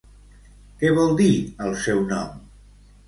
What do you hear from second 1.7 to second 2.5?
seu nom?